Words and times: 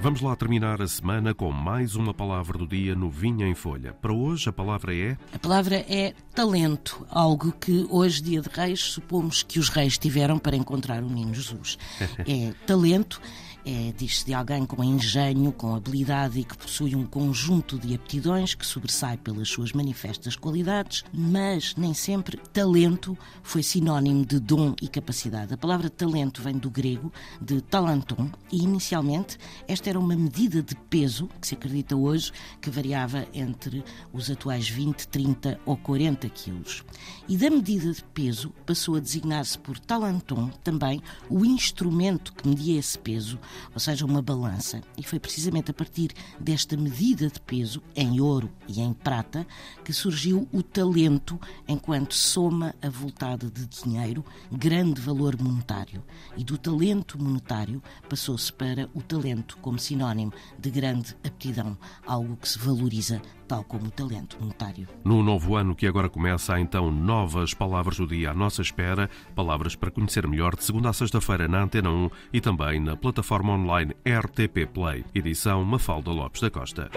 Vamos 0.00 0.20
lá 0.20 0.36
terminar 0.36 0.80
a 0.82 0.86
semana 0.86 1.34
com 1.34 1.50
mais 1.50 1.96
uma 1.96 2.12
palavra 2.12 2.58
do 2.58 2.66
dia 2.66 2.94
no 2.94 3.10
Vinha 3.10 3.46
em 3.46 3.54
Folha. 3.54 3.92
Para 3.94 4.12
hoje 4.12 4.48
a 4.48 4.52
palavra 4.52 4.94
é. 4.94 5.16
A 5.32 5.38
palavra 5.38 5.76
é 5.76 6.14
talento, 6.36 7.06
algo 7.08 7.50
que 7.50 7.86
hoje, 7.88 8.22
dia 8.22 8.42
de 8.42 8.50
Reis, 8.50 8.78
supomos 8.78 9.42
que 9.42 9.58
os 9.58 9.70
reis 9.70 9.96
tiveram 9.96 10.38
para 10.38 10.54
encontrar 10.54 11.02
o 11.02 11.08
menino 11.08 11.34
Jesus. 11.34 11.78
É 12.28 12.52
talento 12.66 13.20
é, 13.66 13.92
diz-se 13.96 14.24
de 14.24 14.32
alguém 14.32 14.64
com 14.64 14.82
engenho, 14.84 15.50
com 15.50 15.74
habilidade 15.74 16.38
e 16.38 16.44
que 16.44 16.56
possui 16.56 16.94
um 16.94 17.04
conjunto 17.04 17.76
de 17.76 17.96
aptidões 17.96 18.54
que 18.54 18.64
sobressai 18.64 19.16
pelas 19.16 19.48
suas 19.48 19.72
manifestas 19.72 20.36
qualidades, 20.36 21.04
mas 21.12 21.74
nem 21.74 21.92
sempre 21.92 22.36
talento 22.52 23.18
foi 23.42 23.64
sinónimo 23.64 24.24
de 24.24 24.38
dom 24.38 24.72
e 24.80 24.86
capacidade. 24.86 25.52
A 25.52 25.56
palavra 25.56 25.90
talento 25.90 26.40
vem 26.40 26.56
do 26.56 26.70
grego, 26.70 27.12
de 27.42 27.60
talanton, 27.60 28.30
e 28.52 28.62
inicialmente 28.62 29.36
esta 29.66 29.90
era 29.90 29.98
uma 29.98 30.14
medida 30.14 30.62
de 30.62 30.76
peso, 30.76 31.28
que 31.40 31.48
se 31.48 31.54
acredita 31.54 31.96
hoje 31.96 32.30
que 32.60 32.70
variava 32.70 33.26
entre 33.34 33.84
os 34.12 34.30
atuais 34.30 34.68
20, 34.68 35.08
30 35.08 35.58
ou 35.66 35.76
40 35.76 36.25
quilos. 36.28 36.84
E 37.28 37.36
da 37.36 37.50
medida 37.50 37.92
de 37.92 38.02
peso 38.02 38.50
passou 38.64 38.96
a 38.96 39.00
designar-se 39.00 39.58
por 39.58 39.78
talanton 39.78 40.48
também 40.62 41.02
o 41.28 41.44
instrumento 41.44 42.32
que 42.32 42.48
media 42.48 42.78
esse 42.78 42.98
peso, 42.98 43.38
ou 43.72 43.80
seja, 43.80 44.04
uma 44.04 44.22
balança. 44.22 44.80
E 44.96 45.02
foi 45.02 45.18
precisamente 45.18 45.70
a 45.70 45.74
partir 45.74 46.12
desta 46.38 46.76
medida 46.76 47.28
de 47.28 47.40
peso, 47.40 47.82
em 47.94 48.20
ouro 48.20 48.50
e 48.68 48.80
em 48.80 48.92
prata, 48.92 49.46
que 49.84 49.92
surgiu 49.92 50.48
o 50.52 50.62
talento 50.62 51.40
enquanto 51.66 52.14
soma 52.14 52.74
avultada 52.82 53.50
de 53.50 53.66
dinheiro, 53.66 54.24
grande 54.50 55.00
valor 55.00 55.40
monetário. 55.40 56.02
E 56.36 56.44
do 56.44 56.58
talento 56.58 57.22
monetário 57.22 57.82
passou-se 58.08 58.52
para 58.52 58.88
o 58.94 59.02
talento 59.02 59.56
como 59.58 59.78
sinónimo 59.78 60.32
de 60.58 60.70
grande 60.70 61.16
aptidão, 61.24 61.76
algo 62.06 62.36
que 62.36 62.48
se 62.48 62.58
valoriza 62.58 63.20
tal 63.46 63.64
como 63.64 63.86
o 63.86 63.90
talento 63.90 64.36
monetário. 64.40 64.88
No 65.04 65.22
novo 65.22 65.56
ano 65.56 65.74
que 65.74 65.86
agora 65.86 66.08
começa, 66.16 66.58
então 66.58 66.90
novas 66.90 67.52
palavras 67.52 67.98
do 67.98 68.06
dia 68.06 68.30
à 68.30 68.34
nossa 68.34 68.62
espera, 68.62 69.10
palavras 69.34 69.76
para 69.76 69.90
conhecer 69.90 70.26
melhor 70.26 70.56
de 70.56 70.64
segunda 70.64 70.88
a 70.88 70.92
sexta-feira 70.94 71.46
na 71.46 71.64
Antena 71.64 71.90
1 71.90 72.10
e 72.32 72.40
também 72.40 72.80
na 72.80 72.96
plataforma 72.96 73.52
online 73.52 73.94
RTP 74.02 74.66
Play. 74.72 75.04
Edição 75.14 75.62
Mafalda 75.62 76.10
Lopes 76.10 76.40
da 76.40 76.50
Costa. 76.50 76.90